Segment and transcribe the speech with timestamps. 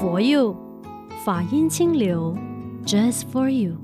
[0.00, 0.56] For you，
[1.26, 2.34] 法音清流
[2.86, 3.74] ，Just for you。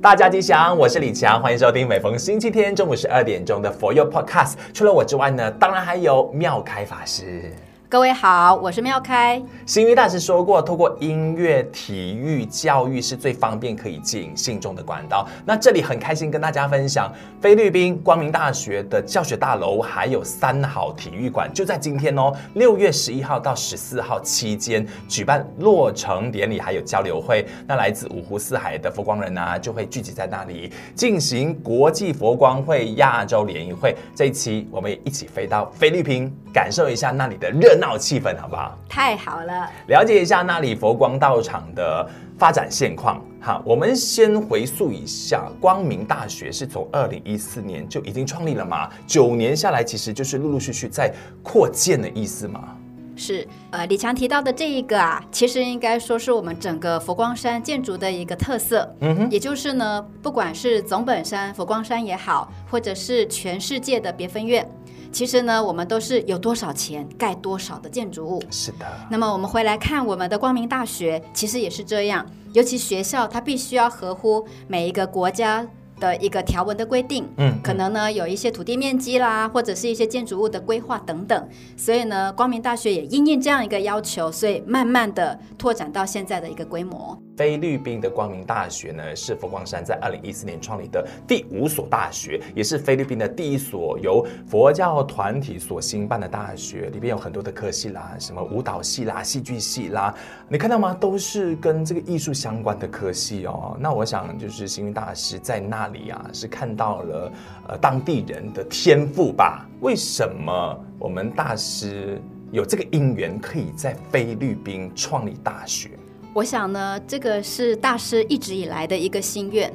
[0.00, 4.54] 大家吉祥，我是李强，欢迎收听每逢星期天中午十二点钟的 For You Podcast。
[4.72, 7.52] 除了我之外呢，当然还有妙开法师。
[7.92, 9.38] 各位好，我是妙开。
[9.66, 15.28] 星云大师说过，透过音乐、体育、教育是最方便可以进信众的管道。
[15.44, 27.46] 那这里很开心跟大家分享，菲律宾光明大学的教学大楼还有三好体育馆，就在今天哦，六月十一号到十四号期间举办落成典礼，还有交流会。
[27.66, 33.94] 那来自五湖四海的佛光人啊，就会聚集在那里进行国际佛光会亚洲联谊会。
[34.14, 37.72] 这一期我们也一起飞到菲律宾，感受一下那里的热。
[37.82, 38.78] 闹气氛好不好？
[38.88, 43.20] 太好了，了解一下那里佛光道场的发展现况。
[43.40, 48.88] 好，我们先回溯一下，光明大学是从二零一四年就已经创立了嘛？
[49.04, 52.76] 九年下来，其实就是陆陆续续在扩建的意思嘛？
[53.14, 58.90] 是，呃，李强提到的这一个啊，其实应该说是我们整个佛光山建筑的一个特色。
[59.00, 64.68] 嗯哼，也就是呢，不管是总本山佛光山也好，或者是全世界的别分院。
[65.12, 68.42] 其实呢，我们都是有多少钱盖多少的建筑物。
[68.50, 68.86] 是的。
[69.10, 72.24] 那么我们回来看我们的光明大学，其实也是这样。
[72.54, 75.66] 尤其学校，它必须要合乎每一个国家
[76.02, 77.28] 的一个条文的规定。
[77.36, 77.60] 嗯。
[77.62, 81.48] 可能呢，有一些土地面积啦，或者是一些建筑物的规划等等。
[81.76, 87.16] 所以呢，光明大学也应应这样一个要求，所以慢慢的拓展到现在的一个规模。
[87.42, 96.88] 菲律宾的光明大学呢，是佛光山在二零一四年创立的第五所大学，也是菲律宾的第一所由佛教团体所兴办的大学。
[96.90, 100.14] 里边有很多的科系啦，什么舞蹈系啦、戏剧系啦，
[100.48, 100.94] 你看到吗？
[100.94, 103.76] 都是跟这个艺术相关的科系哦。
[103.80, 107.32] 那我想，就是星云大师在那里啊，是看到了
[107.70, 109.66] 呃当地人的天赋吧？
[109.80, 112.22] 为什么我们大师
[112.52, 115.90] 有这个因缘，可以在菲律宾创立大学？
[116.34, 119.70] 我想呢，这个是大师一直以来的一个心愿。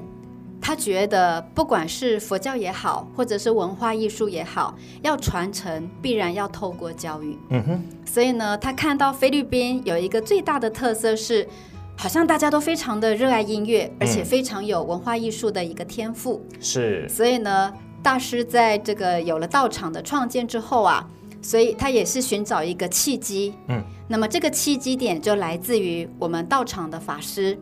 [0.60, 7.38] 他觉得，不管是佛教也好，或者是文化艺术也好，要传承必然要透过教育。
[7.52, 7.84] 嗯哼。
[8.06, 11.48] 所以呢，他看到菲律宾有一个最大的特色是，
[11.96, 16.44] 好像大家都非常的热爱音乐，而且非常有文化艺术的一个天赋。
[16.60, 17.08] 是。
[17.08, 21.08] 所以呢，大师在这个有了道场的创建之后啊。
[21.42, 27.58] 所以他也是寻找一个契机，嗯，那么这个契机点就来自于我们到场的法师，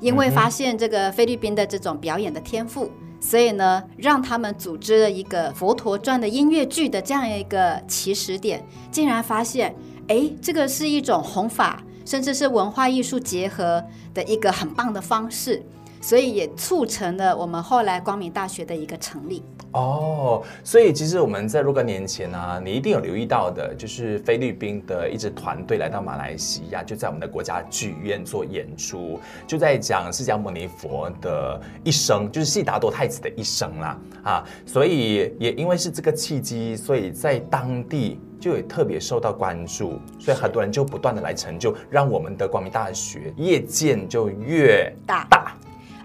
[0.00, 2.90] 因为发现这个菲律宾的这种表演的天赋，
[3.20, 9.74] 所以呢，让他们组织了一个《佛陀传》的音乐剧的这样一个起始点，竟然发现，
[10.08, 15.62] 哎，这个是一种弘法，甚至是文化艺术结合的一个很棒的方式，
[16.00, 19.42] 所以也促成了我们后来光明大学的一个成立。
[19.72, 45.54] 哦，所以其实我们在若干年前呢、啊，你一定有留意到的，就是菲律宾的一支团队来到马来西亚，就在我们的国家剧院做演出，就在讲释迦牟尼佛的一生，就是悉达多太子的一生啦，啊，所以也因为是这个契机，所以在当地就也特别受到关注，所以很多人就不断的来成就，让我们的光明大学业界就越大大。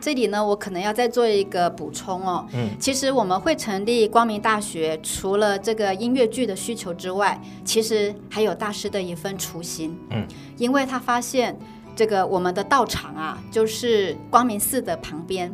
[0.05, 2.45] 这里呢，我可能要再做一个补充哦。
[2.53, 9.97] 嗯，其实我们会成立光明大学，除了这个音乐剧的需求之外，其实还有大师的一份初心。
[10.11, 10.23] 嗯，
[10.57, 11.57] 因为他发现
[11.95, 15.51] 这个我们的道场啊，就是光明寺的旁边，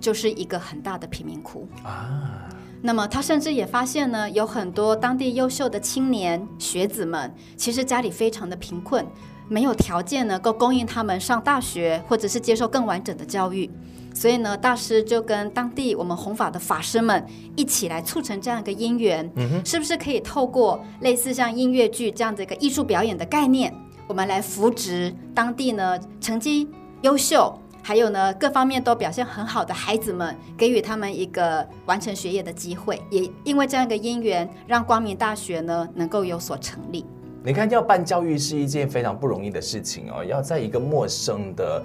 [0.00, 2.48] 就是一个很大的贫民窟啊。
[2.80, 9.06] 那么他甚至也发现呢，有很多当地优秀的青年学子们，其实家里非常的贫困。
[9.52, 13.70] 没有条件能够供应他们上大学，或者是接受更完整的教育，
[14.14, 17.22] 所以呢，大师就跟当地我们弘法的法师们
[17.54, 23.70] 一起来促成这样一个因缘，嗯，是不是可以透过类似像音乐剧这样的一个艺术表演的概念，
[24.06, 26.66] 我们来扶植当地呢成绩
[27.02, 37.04] 优秀，还有呢各方面都表现很好的孩子们，给予他们一个完成学业的机会，也因为这样一个因缘，让光明大学呢能够有所成立。
[37.44, 40.24] 你看，要办教育是一件非常不容易的事情哦。
[40.24, 41.82] 要在一个陌生的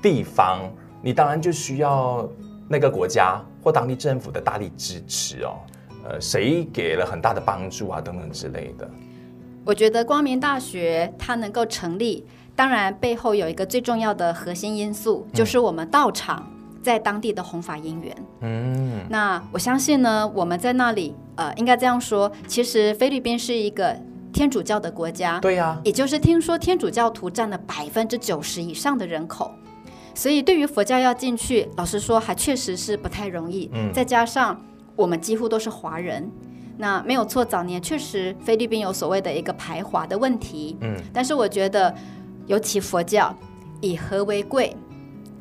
[0.00, 0.60] 地方，
[1.02, 2.28] 你当然就需要
[2.68, 5.58] 那个国家或当地政府的大力支持哦。
[6.04, 8.88] 呃，谁给了很大的帮助啊，等等之类的。
[9.64, 12.24] 我觉得光明大学它能够成立，
[12.54, 16.48] 当然背后有一个最重要的核心因素，就是我们道场
[16.82, 18.16] 在当地的弘法因缘。
[18.42, 24.00] 嗯，那我相信呢，我们在那里，呃，应该这样说，其实菲律宾是一个。
[24.40, 29.52] 天主教的国家，对呀、啊，也就是听说天主教徒占了百分之九十以上的人口，
[30.14, 33.68] 所以对于佛教要进去，老实说还确实是不太容易。
[33.74, 34.58] 嗯，再加上
[34.96, 36.26] 我们几乎都是华人，
[36.78, 40.78] 那没有错，早年确实菲律宾有所谓的一个排华的问题。
[40.80, 41.94] 嗯，但是我觉得
[42.46, 43.36] 尤其佛教
[43.82, 44.74] 以和为贵，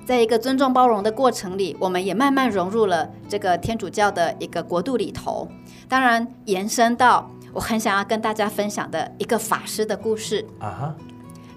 [0.05, 5.47] 在一个尊重包容的过程里，我们也慢慢融入了这个天主教的一个国度里头。
[5.87, 10.95] 当然，延伸到我很想要跟大家分享的一个法师的故事啊。
[10.97, 11.03] Uh.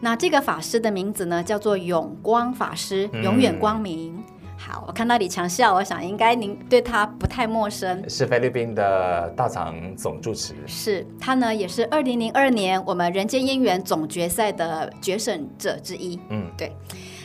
[0.00, 4.16] 那这个法师的名字呢，叫做永光法师，永远光明。
[4.16, 4.24] 嗯、
[4.58, 10.54] 好，我看到李强笑，我想应该您对他不太陌生，是菲律宾的道场总主持。
[10.66, 16.18] 是他呢，也是二零零二年我们人间姻缘总决赛的决胜者之一。
[16.30, 16.74] 嗯，对。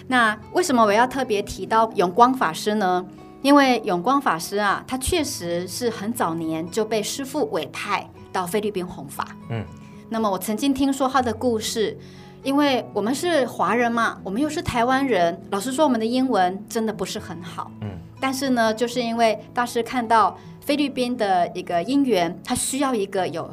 [0.08, 3.04] 那为什么我要特别提到永光法师呢？
[3.42, 8.08] 因为永光法师啊，他确实是很早年就被师父委派
[8.38, 9.28] 到菲律宾弘法。
[9.50, 9.66] 嗯，
[10.10, 11.98] 那么我曾经听说他的故事。
[12.44, 17.70] 因为我们是华人嘛，我们又是台湾人，老实说，我们的英文真的不是很好。
[17.82, 17.90] 嗯，
[18.22, 23.52] 但是呢，就是因为大师看到菲律宾的一个因缘，他需要一个有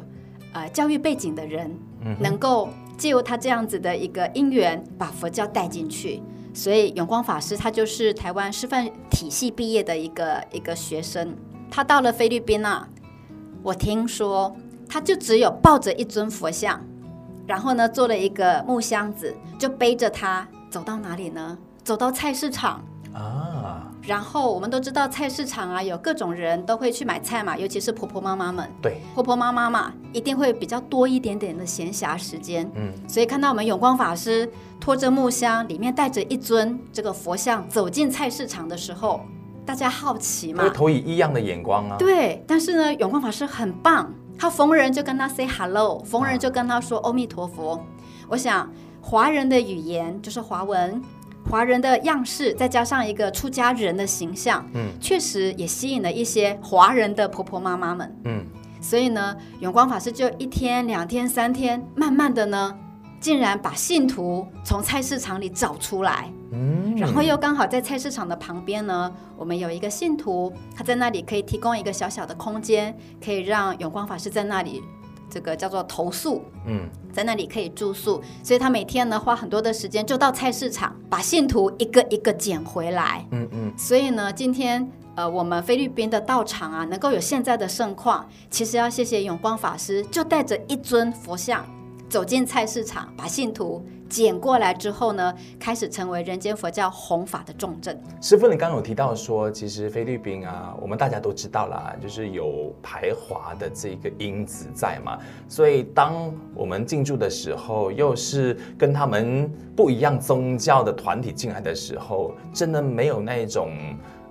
[0.53, 1.69] 呃教育背景的人，
[2.05, 6.21] 嗯，能够借由他这样子的一个因缘，把佛教带进去。
[6.53, 11.35] 所以永光法师他就是台湾师范体系毕业的一个一个学生，
[11.69, 12.87] 他到了菲律宾啊，
[13.61, 14.55] 我听说
[14.87, 16.79] 他就只有抱着一尊佛像。
[17.47, 21.57] 然后呢，做了一个木箱子，就背着它走到哪里呢？
[21.83, 22.83] 走到菜市场
[23.13, 23.91] 啊。
[24.01, 28.67] 然后我们都知道菜市场啊，有各种人都会去买菜嘛，尤其是婆婆妈妈们。
[28.81, 32.67] 对，婆婆妈妈嘛，一定会比较多一点点的闲暇时间。
[32.75, 39.21] 嗯，所以看到我们永光法师拖着木箱，里面带着一尊这个佛像走进菜市场的时候，
[39.65, 41.95] 大家好奇嘛，会投以异样的眼光啊。
[41.97, 44.11] 对，但是呢，永光法师很棒。
[44.37, 47.83] 他逢人就跟他 say hello，逢人就跟他说阿弥陀佛。
[48.27, 48.71] 我想
[49.01, 51.01] 华人的语言就是华文，
[51.49, 58.45] 华人的样式，再加上一个出家人的形象，嗯，确实也吸引了一些华人的婆婆妈妈们，嗯，
[58.81, 62.75] 所以呢，永光法师就一天、两天、三天，慢慢的呢。
[63.21, 74.81] 竟然把信徒从菜市场里找出来，嗯，然后又刚好在菜市场的旁边呢，我们有一个信徒，他在那里可以提供一个小小的空间，可以让永光法师在那里，
[75.29, 91.65] 这个叫做投宿，嗯，在那里可以住宿，所以他每天呢花很多的时间就到菜市场把信徒一个一个捡回来，嗯嗯，所以呢，今天呃我们菲律宾的道场啊能够有现在的盛况，其实要谢谢永光法师，就带着一尊佛像。
[92.15, 98.01] 走进菜市场，把信徒捡过来之后呢，开始成为人间佛教弘法的重镇。
[98.21, 105.19] 师傅，你刚刚有提到说，其实菲律宾啊，我们大家都知道啦，就是有排华的这个因子在嘛。
[105.49, 113.73] 所以当我们进驻的时候，又是跟他们不一样宗教的团体进来的时候，真的没有那种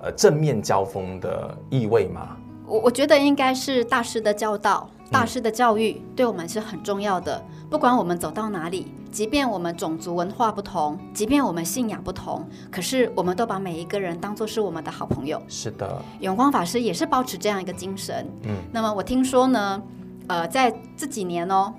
[0.01, 2.35] 呃正面交锋的意味吗？
[2.65, 4.89] 我我觉得应该是大师的教导。
[5.11, 7.43] 大师的教育对我们是很重要的。
[7.69, 15.41] 不管我们走到哪里，即便我们种族文化不同，即便我们信仰不同，可是我们都把每一个人当做是我们的好朋友。
[15.47, 18.25] 是的，永光法师也是保持这样一个精神。
[18.43, 19.81] 嗯，那么我听说呢，
[20.27, 21.73] 呃，在这几年哦，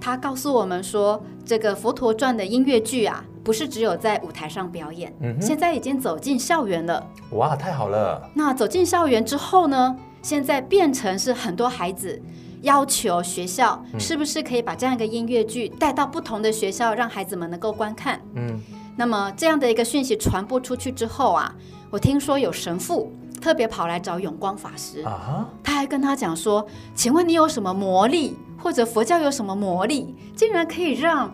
[0.00, 7.06] 他告诉我们说，这个《佛陀传》的音乐剧啊，不是只有在舞台上表演，嗯，现在已经走进校园了。
[7.30, 8.28] 哇，太好了！
[8.34, 12.20] 那走进校园之后呢，现在变成是很多孩子。
[12.64, 18.20] 要求学校是不是可以把这样一个音乐剧带到不同的学校，让孩子们能够观看？
[18.34, 18.60] 嗯，
[18.96, 21.54] 那么这样的一个讯息传播出去之后啊，
[21.90, 31.32] 我听说有神父特别跑来找永光法师，啊，他还跟他讲说：“请问你有什么魔力，或者佛教有什么魔力，竟然可以让？”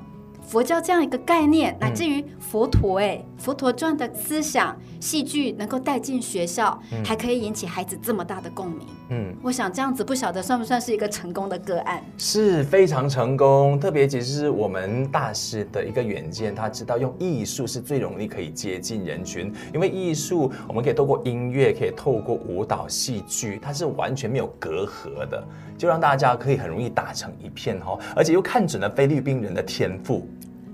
[0.51, 8.85] 佛教这样一个概念，乃至于佛陀哎，佛陀传的思想戏剧能够带进学校，嗯、还可以引起孩子这么大的共鸣。
[9.11, 12.03] 嗯，我想这样子不晓得算不算是一个成功的个案？
[12.19, 25.41] 是非常成功，特别其实是我们大师的一个远见，他知道用艺术是最容易可以接近人群，因为艺术我们可以透过音乐，可以透过舞蹈、戏剧，它是完全没有隔阂的，
[25.79, 30.27] 就让大家可以很容易打成一片哈，而且又看准了菲律宾人的天赋。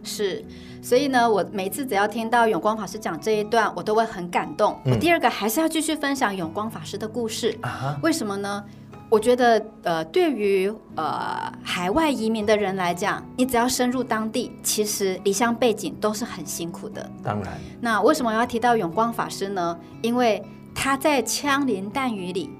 [0.07, 0.45] 是，
[0.81, 4.79] 所以呢，我每次只要听到永光法师讲这一段，我都会很感动。
[4.85, 7.59] 嗯、我第二个还是要继续分享永光法师的故事。
[7.63, 8.65] 啊、为什么呢？
[9.11, 17.09] 我觉得，呃，对于呃海外移民的人来讲，你只要深入当地，其实离乡背景都是很辛苦的。
[17.23, 17.53] 当然。
[17.81, 19.79] 那为什么要提到永光法师呢？
[20.03, 20.43] 因为
[20.75, 22.51] 他在枪林弹雨里。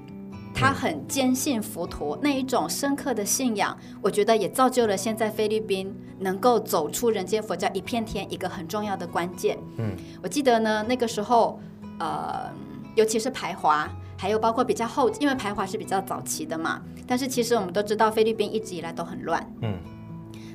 [0.59, 9.55] 他很坚信佛陀那一种深刻的信仰，我觉得也造就了现在菲律宾能够走出人间佛教一片天一个很重要的关键。
[9.77, 11.59] 嗯，我记得呢，那个时候，
[11.99, 12.49] 呃，
[12.95, 13.87] 尤其是排华，
[14.17, 16.81] 还有包括比较后，因为排华是比较早期的嘛。
[17.05, 19.47] 但是其实我们都知道，菲律宾一直以来都很乱。
[19.61, 19.77] 嗯，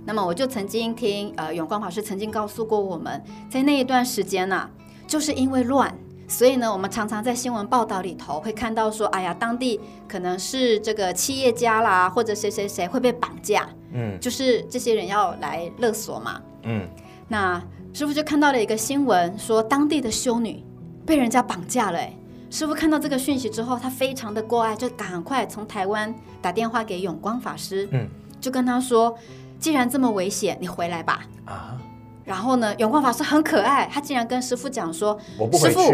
[0.05, 4.71] 那么我就曾经听呃永光法师曾经告诉过我们，在那一段时间呢、啊，
[5.07, 5.97] 就是因为乱，
[6.29, 16.89] 所以呢，我们常常在新闻报道里头会看到说，哎呀，当地可能是这个企业家啦，或者谁谁谁会被绑架，嗯，就是这些人要来勒索嘛，嗯，
[17.29, 17.63] 那
[17.93, 20.65] 师傅就看到了一个新闻，说当地的修女
[21.05, 22.13] 被人家绑架了，哎。
[22.51, 28.07] 师傅看到这个讯息之后，他非常的过爱，就赶快从台湾打电话给永光法师，嗯，
[28.43, 29.17] 就跟他说，
[29.59, 31.25] 既然这么危险，你回来吧。
[31.47, 31.81] 啊，
[32.25, 35.75] 然后呢，永光法师很可爱，他竟然跟师傅讲说，我不回去。
[35.75, 35.93] 师傅，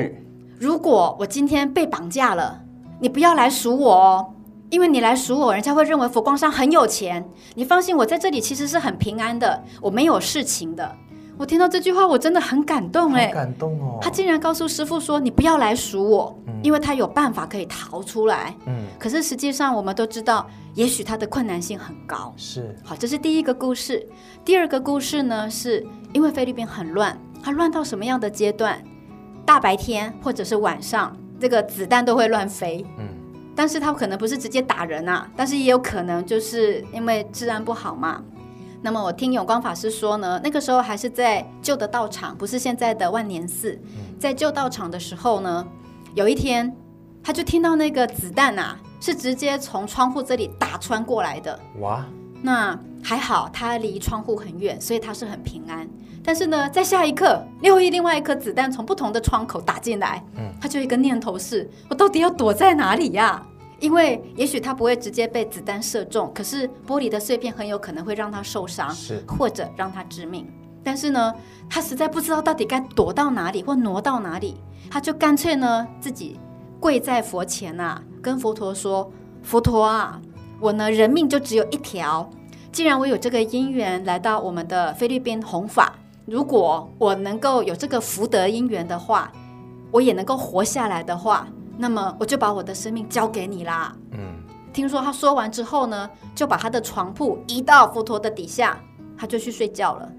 [0.58, 2.60] 如果我今天被绑架了，
[3.00, 4.26] 你不要来赎我哦，
[4.70, 7.26] 因为你来赎我，人家会认为佛光山很有钱。
[7.54, 10.94] 你放心，我在这里其实是很平安的，我没有事情的。
[11.38, 13.98] 我听到这句话，我真的很感动哎，感动哦。
[14.02, 22.34] 他竟然告诉师傅说：“你不要来赎我，嗯，因为他有办法可以逃出来。”嗯，可是实际上我们都知道，也许他的困难性很高。
[22.36, 24.04] 是，好，这是第一个故事。
[24.44, 28.82] 第二个故事呢，是因为菲律宾很乱，它乱到什么样的阶段？
[29.46, 32.84] 大白天或者是晚上，这个子弹都会乱飞。
[32.98, 33.06] 嗯，
[33.54, 38.20] 但是他可能不是直接打人啊，但是也有可能就是因为治安不好嘛。
[38.80, 43.78] 那么我听永光法师说呢，那个时候还是在旧的道场，不是现在的万年寺。
[44.18, 45.66] 在旧道场的时候呢，
[46.14, 46.74] 有一天
[47.22, 51.58] 他就听到那个子弹啊，是直接从窗户这里打穿过来的。
[51.80, 52.04] 哇！
[52.40, 55.88] 那还好，他离窗户很远，所以他是很平安。
[56.22, 60.22] 但是呢，在下一刻，又一另外一颗子弹从不同的窗口打进来。
[60.36, 63.44] 嗯，他就一个念头是：我到底要躲在哪里呀？
[63.80, 70.46] 因为也许他不会直接被子弹射中，可是玻璃的碎片很有可能会让他受伤，是或者让他致命。
[70.82, 71.32] 但是呢，
[71.68, 74.56] 他实在不知道到底该躲到哪里或挪到哪里，
[74.90, 76.38] 他就干脆呢自己
[76.80, 79.10] 跪在佛前、啊，跟佛陀说
[79.42, 80.20] ：“佛陀啊，
[80.60, 82.28] 我呢人命就只有一条，
[82.72, 85.94] 既然我有这个因缘来到我们的菲律宾弘法，
[86.24, 89.30] 如果我能够有这个福德因缘的话，
[89.90, 91.46] 我也能够活下来的话。”
[91.78, 93.94] 那么我就把我的生命交给你啦。
[94.10, 94.18] 嗯，
[94.72, 98.78] 听说他说完之后呢，就把他的床铺移到佛陀的底下，
[99.16, 100.12] 他就去睡觉了。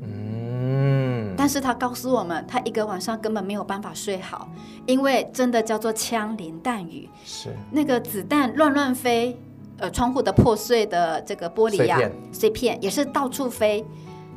[0.00, 4.48] 嗯，但是他告诉我们，他一个晚上根本没有办法睡好，
[4.86, 9.38] 因为真的叫做枪林弹雨，是那个子弹乱乱飞，
[9.76, 13.84] 呃，窗户的破碎的这个玻璃呀、啊，碎片，碎片也是到处飞，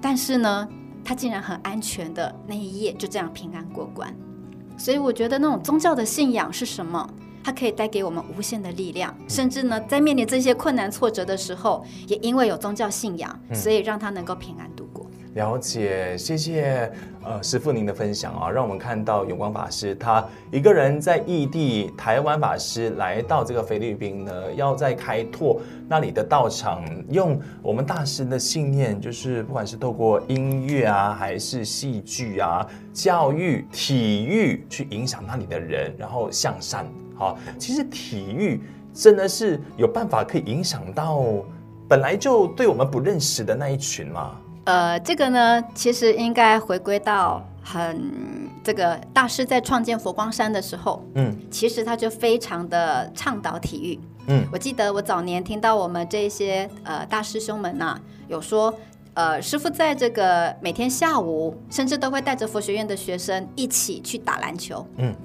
[0.02, 0.68] 但是呢，
[1.04, 4.14] 他竟然很安全的那一夜就这样平安过关。
[4.78, 7.10] 所以我觉得那种宗教的信仰是什么？
[7.44, 15.06] 它可以带给我们无限的力量，甚至呢，在面临这些困难挫折的时候，也因为有宗教信仰，所以让他能够平安度过。
[15.36, 16.92] 了解，谢谢
[17.26, 36.86] 呃师父您的分享啊，让我们看到永光法师他一个人在异地，台湾法师来到这个菲律宾呢，要再开拓那里的道场，用我们大师的信念，就是不管是透过音乐啊，还是戏剧啊、教育、体育，去影响那里的人，然后向善。
[37.18, 38.62] 好，其实体育
[38.94, 41.24] 真的是有办法可以影响到
[41.88, 44.36] 本来就对我们不认识的那一群嘛？
[44.66, 48.12] 呃，这个呢，其实应该回归到很
[48.64, 58.74] 这个大师在创建佛光山的时候，嗯，其实他就非常的倡导体育，嗯，我记得我早年听到我们这些呃大师兄们呐、啊，有说，
[59.14, 65.16] 呃，师傅在这个每天下午，甚至都会带着佛学院的学生一起去打篮球，嗯。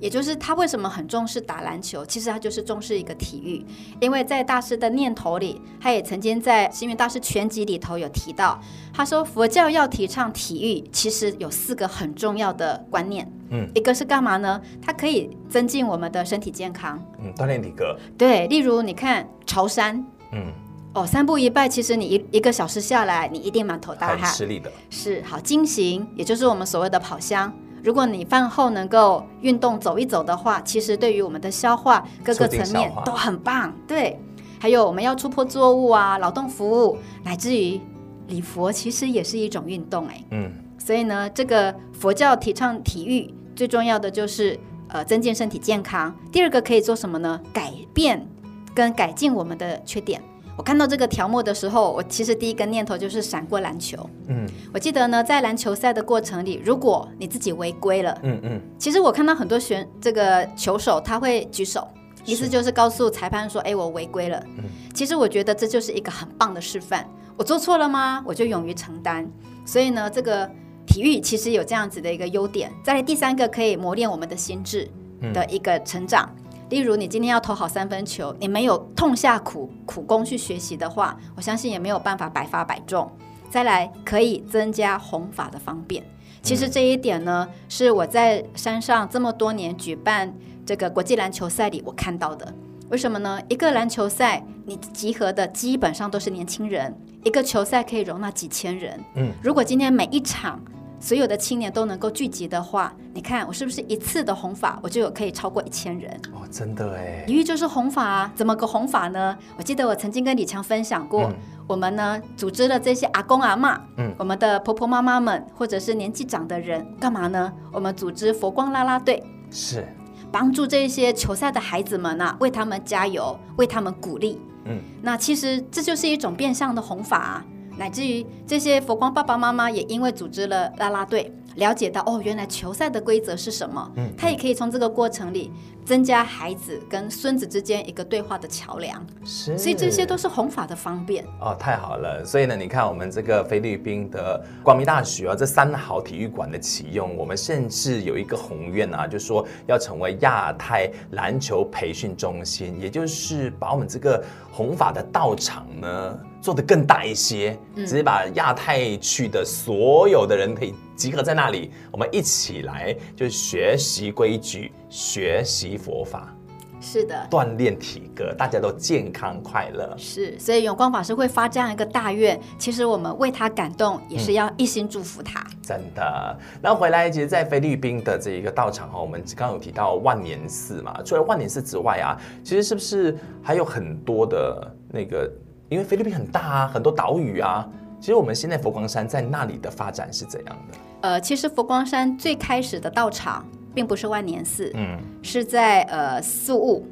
[0.00, 2.04] 也就是他为什么很重视打篮球？
[2.06, 3.64] 其实他就是重视一个体育，
[4.00, 8.58] 因为在大师的念头里，他也曾经在《星云大师全集》里头有提到，
[8.92, 13.30] 他说佛教要提倡体育，其实有四个很重要的观念。
[13.50, 14.60] 嗯，一个是干嘛呢？
[14.80, 17.98] 它可以增进我们的身体健康，嗯，锻炼体格。
[18.16, 20.02] 对，例如你看朝山，
[20.32, 20.52] 嗯，
[20.94, 24.70] 哦，三步一拜，其实你一一个小时下来，你一定满头大汗，吃力的。
[24.88, 27.52] 是好，经行，也就是我们所谓的跑香。
[27.82, 33.72] 如果你饭后能够运动走一走的话，其实对于我们的消化各个层面都很棒。
[33.86, 34.18] 对，
[34.58, 37.80] 还有我们要突破作物啊，劳动服务，乃至于
[38.28, 40.24] 礼佛，其实也是一种运动哎。
[40.30, 40.52] 嗯。
[40.78, 44.58] 所以呢，这个佛教提倡体育，最重要的就是
[44.88, 46.14] 呃增进身体健康。
[46.32, 47.40] 第二个可以做什么呢？
[47.52, 48.26] 改变
[48.74, 50.20] 跟改进我们的缺点。
[50.60, 53.98] 我看到这个条目的时候，我其实第一个念头就是闪过篮球。
[54.28, 61.88] 嗯，我记得呢，在篮球赛的过程里，如果你自己违规了，嗯嗯，其实我看到很多选这个球手他会举手，
[62.26, 67.08] 意思就是告诉裁判说：“哎，我违规了。”嗯，其实我觉得这就是一个很棒的示范。
[67.38, 68.22] 我做错了吗？
[68.26, 69.26] 我就勇于承担。
[69.64, 70.46] 所以呢，这个
[70.86, 72.70] 体育其实有这样子的一个优点。
[72.84, 74.86] 再来第三个，可以磨练我们的心智
[75.32, 76.28] 的一个成长。
[76.70, 83.10] 例如你今天要投好三分球，你没有痛下苦苦功去学习的话，我相信也没有办法百发百中。
[83.50, 86.02] 再来，可以增加弘法的方便。
[86.40, 90.32] 其实这一点呢，嗯、是我在山上这么多年举办
[90.64, 92.54] 这个国际篮球赛里我看到的。
[92.88, 93.40] 为什么呢？
[93.48, 98.98] 一个篮球赛，你集合的基本上都是年轻人，一个球赛可以容纳几千人。
[99.16, 100.60] 嗯，如果今天每一场
[101.00, 106.20] 所有的青年都能够聚集的话，你看我是不是一次的弘法，我就有可以超过一千人？
[106.32, 109.36] 哦，真的哎，一遇就是弘法啊，怎么个弘法呢？
[109.56, 111.24] 我记得我曾经跟李强分享过。
[111.24, 111.34] 嗯
[111.70, 117.52] 我们呢，组织了这些阿公阿妈，嗯，我们的婆婆妈妈们，或者是年纪长的人，干嘛呢？
[117.72, 119.86] 我们组织佛光啦啦队，是
[120.32, 124.40] 帮助这些球赛的孩子们呢、啊，为他们加油，为他们鼓励。
[124.64, 127.44] 嗯，那其实这就是一种变相的弘法啊，
[127.80, 131.32] 乃至于这些佛光爸爸妈妈也因为组织了啦啦队。
[131.56, 133.90] 了解到哦，原来球赛的规则是什么？
[133.96, 135.50] 嗯，他也可以从这个过程里
[135.84, 139.04] 增加孩子跟孙子之间一个对话的桥梁。
[139.24, 141.24] 是，所以这些都是弘法的方便。
[141.40, 142.24] 哦，太好了！
[142.24, 154.22] 所以呢，你看我们这个菲律宾的光明大学啊，这三好体育馆的启用，我们甚至有一个宏愿啊，就说要成为亚太篮球培训中心，也就是把我们这个
[154.52, 156.18] 弘法的道场呢。
[156.40, 166.34] 做得更大一些，直接把亚太区的所有的人可以集合在那里，我们一起来就学习规矩，学习佛法。
[166.82, 169.94] 是的，锻炼体格，大家都健康快乐。
[169.98, 175.40] 是，所以永光法师会发这样一个大愿，其实我们为他感动，也是要一心祝福他。
[175.40, 176.38] 嗯、真的。
[176.62, 185.30] 那回来，其实，在菲律宾的这一个道场哈，我们刚刚有提到万年寺嘛，除了万年寺之外啊，其实是不是还有很多的那个？
[185.70, 187.66] 因为菲律宾很大啊，很多岛屿啊。
[187.98, 190.78] 其实我们现在佛光山在那里的发展是怎样的？
[191.02, 196.86] 呃，其实佛光山最开始的道场并不是万年寺，嗯，是在呃宿雾。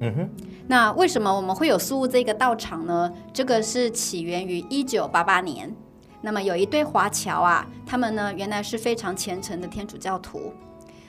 [0.00, 0.30] 嗯哼。
[0.70, 3.12] 那为什么我们会有宿雾这个道场呢？
[3.32, 5.74] 这个是起源于一九八八年。
[6.20, 10.52] 那么有一对华侨啊，他们呢原来是非常虔诚的天主教徒。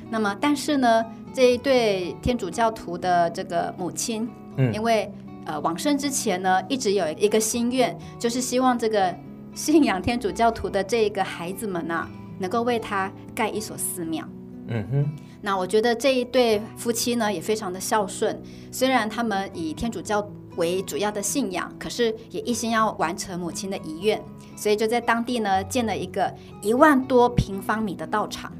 [0.09, 5.11] 那么但是呢，这一对天主教徒的这个母亲，嗯，因为
[5.49, 9.11] 呃，往生之前呢，一直有一个心愿，就是希望这个
[9.55, 14.23] 信仰天主教徒的这个孩子们呐、啊，能够为他盖一所寺庙。
[14.67, 15.15] 嗯哼。
[15.41, 18.39] 那我觉得这一对夫妻呢，也非常的孝顺。
[18.71, 20.23] 虽然他们以天主教
[20.55, 24.23] 为主要的信仰，可是也一心要完成母亲的遗愿，
[24.55, 26.31] 所以就在当地呢，建了一个
[26.61, 28.51] 一万多平方米的道场。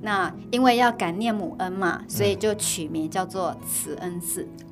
[0.00, 4.48] 那因为要感念母恩嘛，所以就取名叫做慈恩寺。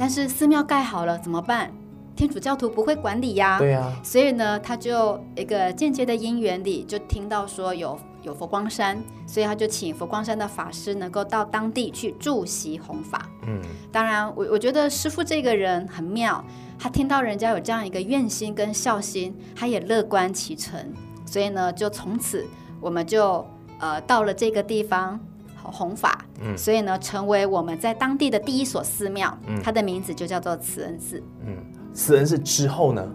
[0.00, 1.70] 但是寺庙盖好了怎么办？
[2.16, 3.58] 天主教徒不会管理呀。
[3.58, 3.92] 对呀。
[4.02, 13.28] 所以呢，他就一个间接的因缘里，就听到说有有佛光山，所以他就请佛光山的法师能够到当地去驻习弘法。
[13.46, 13.60] 嗯。
[13.92, 16.42] 当然，我我觉得师傅这个人很妙，
[16.78, 20.82] 他听到人家有这样一个愿心跟孝心，他也乐观其成，
[21.26, 22.46] 所以呢，就从此
[22.80, 23.46] 我们就
[23.78, 25.20] 呃到了这个地方。
[25.64, 31.56] 弘法，嗯，所以呢，成为我们在当地的第一所寺庙，嗯，它的名字就叫做慈恩寺，嗯，
[31.92, 33.06] 慈恩寺之后呢，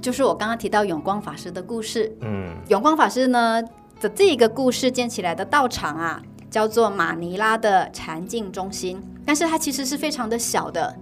[0.00, 3.60] 就是我刚刚提到永光法师的故事，嗯，永光法师呢
[4.00, 10.96] 的这个故事建起来的道场啊，叫做马尼拉的禅境中心，但是它其实是非常的小的。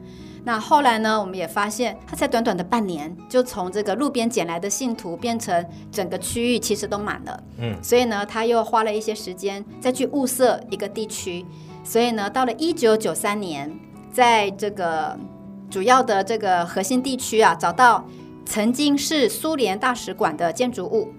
[0.49, 7.43] 那后来呢，我们也发现，他才短短的半年，就从这个路边捡来的信徒，变成整个区域其实都满了。
[7.59, 11.45] 嗯，所以呢，他又花了一些时间再去物色一个地区。
[11.85, 13.71] 所以呢，到了一九九三年，
[14.11, 15.15] 在这个
[15.69, 18.03] 主要的这个核心地区啊，找到
[18.47, 21.13] 曾经是苏联大使馆的建筑物。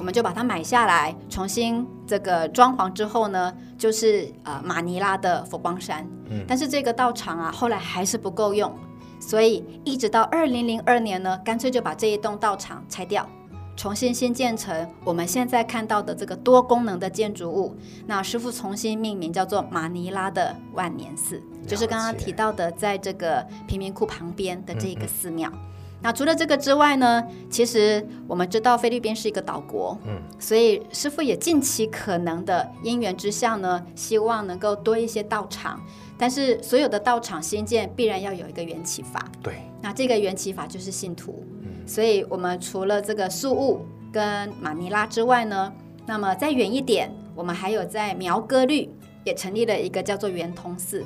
[0.00, 6.08] 我们就把它买下来，重新这个装潢之后呢，就是呃马尼拉的佛光山。
[6.30, 8.74] 嗯，但是这个道场啊，后来还是不够用，
[9.20, 13.28] 所以一直到二零零二年呢，干脆就把这一栋道场拆掉，
[13.76, 17.76] 重新新建成我们现在看到的这个多功能的建筑物。
[18.06, 25.50] 那师傅重新命名叫做马尼拉的万年寺，就是刚刚提到的，在这个贫民窟旁边的这个寺庙。
[25.50, 25.66] 嗯嗯
[26.02, 35.80] 那除了这个之外呢，其实我们知道菲律宾是一个岛国，嗯，所以师傅也尽其可能的因缘之下呢，希望能够多一些道场。
[36.16, 39.54] 但是所有的道场新建必然要有一个缘起法，对。
[39.82, 43.80] 那这个缘起法就是信徒，嗯，所以我们除了这个宿雾
[44.12, 45.72] 跟马尼拉之外呢，
[46.04, 48.90] 那么再远一点，我们还有在苗哥律
[49.24, 51.04] 也成立了一个叫做圆通寺。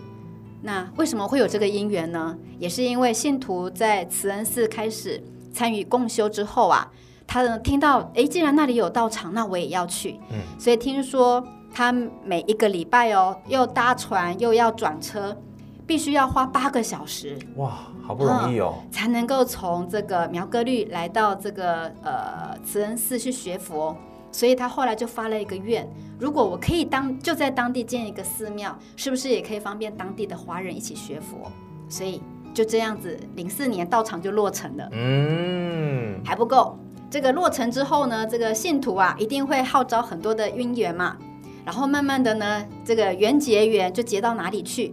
[0.67, 2.35] 那为什么会有这个因缘呢？
[2.59, 5.23] 也是因为信徒在慈恩寺开始
[5.53, 6.91] 参与共修之后啊，
[7.27, 10.19] 他呢听到，哎，既然那里有道场，那我也要去。
[10.31, 11.93] 嗯，所以听说他
[12.25, 15.37] 每一个礼拜哦，又搭船又要转车，
[15.87, 17.39] 必须要花八个小时。
[17.57, 17.73] 哇，
[18.03, 23.95] 好不容易哦，嗯、才能够从这个苗栗绿来到这个呃慈恩寺去学佛。
[24.35, 31.49] 所以他后来就发了一个愿：如果我可以当就在当地建一个寺庙，是不是也可以方便当地的华人一起学佛？
[31.89, 32.21] 所以
[32.53, 34.89] 就这样子，零四年道场就落成了。
[34.91, 36.77] 嗯，还不够。
[37.09, 41.17] 这个落成之后呢，这个信徒啊一定会号召很多的姻缘嘛，
[41.65, 44.93] 然后慢慢的呢，这个缘结缘就结到哪里去？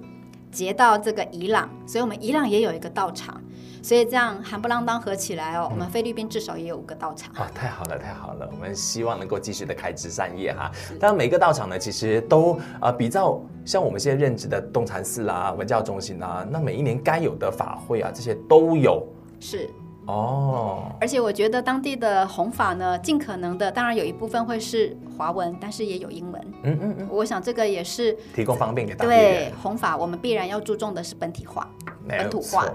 [0.51, 3.41] 结到这个伊朗，所以我们伊朗也有一个道场。
[3.81, 7.33] 所以这样夯不啷当合起来哦，我们菲律宾至少也有五个道场。
[7.39, 8.47] 哇，太好了，太好了！
[8.51, 10.71] 我们希望能够继续的开枝散叶哈。
[10.99, 19.03] 当然，每个道场呢，其实都啊比较像我们现在任职的东禅寺啦、文教中心啦，那每一年该有的法会啊，这些都有。
[19.39, 19.67] 是
[20.05, 26.41] 哦，而且我觉得当地的弘法呢，尽可能的，当然有一部分会是华文，但是也有英文。
[26.63, 29.09] 嗯嗯嗯，我想这个也是提供方便给大家。
[29.09, 31.67] 对，弘法我们必然要注重的是本体化、
[32.07, 32.67] 本土化。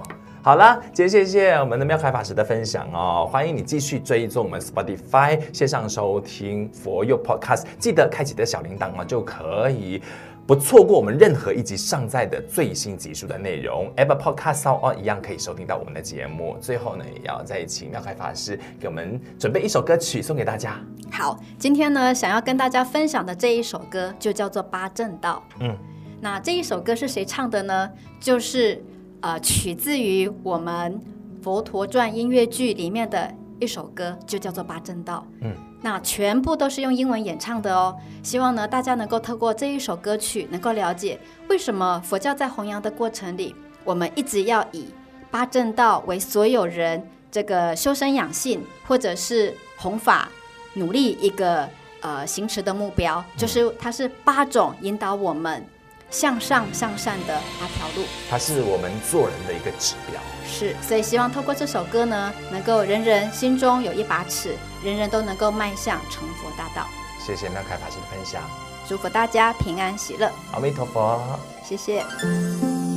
[0.47, 10.01] 好了，今天谢谢我们的妙开法师的分享哦，欢迎你继续追踪我们 Spotify 线上收听佛佑 Podcast，记得开启的小铃铛哦，就可以
[10.47, 13.93] 不错过我们任何一集上载的最新集数的内容。
[13.97, 16.57] Apple Podcast 哦，一样可以收听到我们的节目。
[16.61, 20.79] 最后呢，也要再请妙开法师给我们准备一首歌曲送给大家。
[21.11, 25.43] 好，今天呢，想要跟大家分享的这一首歌就叫做《八正道》。
[25.59, 25.77] 嗯，
[26.21, 27.91] 那这一首歌是谁唱的呢？
[28.21, 28.81] 就是。
[29.27, 30.95] 呃，取自于我们
[31.43, 35.27] 《佛陀传》音乐剧里面的一首歌，就叫做《八正道》。
[35.41, 37.97] 嗯，那全部都是用英文演唱的哦。
[38.23, 44.87] 希望呢，大家能够透过这一首歌曲，能够了解为什么佛教在弘扬的过程里，我们一直要以
[45.29, 50.29] 八正道为所有人这个修身养性，或者是弘法
[50.75, 51.69] 努力一个
[52.01, 55.67] 呃行持的目标，就是它是八种引导我们。
[56.11, 60.21] 向上向善的那条路，它是我们做人的一个指标。
[60.47, 66.87] 是，所以希望透过这首歌呢，能够人人心中有一把尺，人人都能够迈向成佛大道。
[67.19, 68.41] 谢谢妙开法师的分享，
[68.89, 70.31] 祝福大家平安喜乐。
[70.53, 71.21] 阿弥陀佛，
[71.65, 72.05] 谢谢。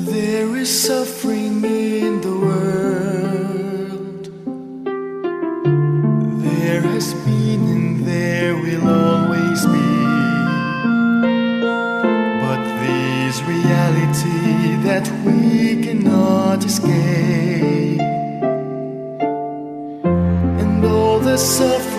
[0.05, 3.29] There is suffering in the world.
[6.43, 9.18] There has been and there will always
[13.49, 17.99] reality that we cannot escape,
[20.61, 21.98] and all the suffering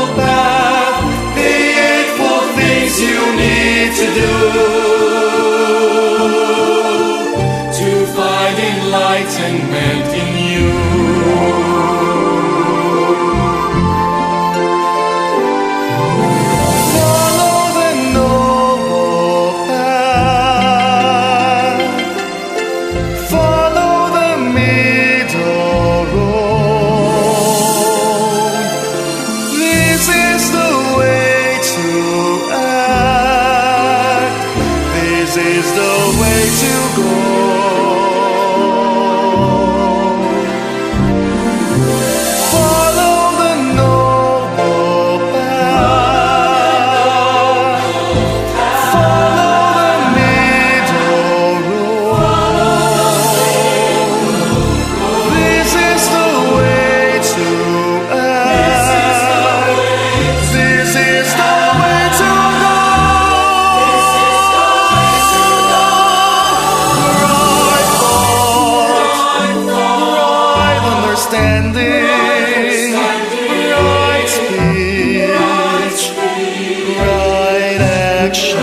[9.81, 10.30] and
[78.21, 78.61] election.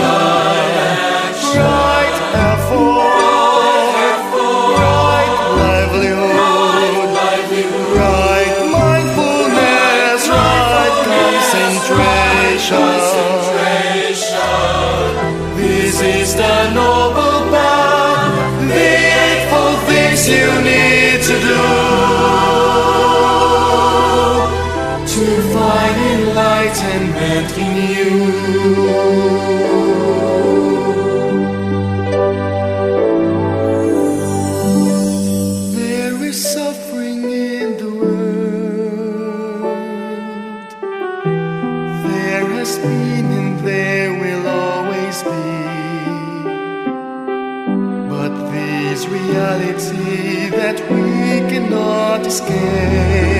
[52.25, 53.38] Escape